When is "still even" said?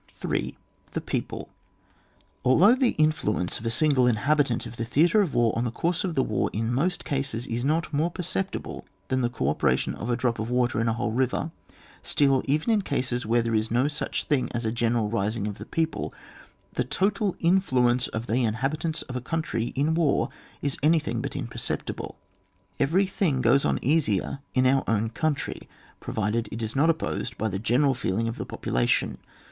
12.01-12.71